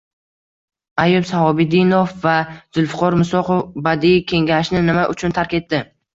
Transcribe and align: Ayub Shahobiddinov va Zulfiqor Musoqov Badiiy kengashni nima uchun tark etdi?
Ayub 1.03 1.27
Shahobiddinov 1.31 2.15
va 2.23 2.33
Zulfiqor 2.79 3.19
Musoqov 3.21 3.63
Badiiy 3.91 4.19
kengashni 4.35 4.85
nima 4.91 5.07
uchun 5.17 5.39
tark 5.39 5.57
etdi? 5.63 5.85